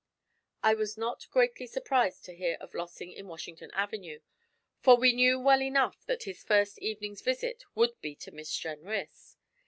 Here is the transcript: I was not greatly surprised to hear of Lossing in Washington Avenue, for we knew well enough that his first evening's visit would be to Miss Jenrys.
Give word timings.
I 0.63 0.73
was 0.73 0.97
not 0.97 1.29
greatly 1.29 1.67
surprised 1.67 2.25
to 2.25 2.33
hear 2.33 2.57
of 2.59 2.73
Lossing 2.73 3.11
in 3.11 3.27
Washington 3.27 3.69
Avenue, 3.75 4.21
for 4.79 4.95
we 4.97 5.13
knew 5.13 5.39
well 5.39 5.61
enough 5.61 6.03
that 6.07 6.23
his 6.23 6.43
first 6.43 6.79
evening's 6.79 7.21
visit 7.21 7.65
would 7.75 8.01
be 8.01 8.15
to 8.15 8.31
Miss 8.31 8.51
Jenrys. 8.57 9.37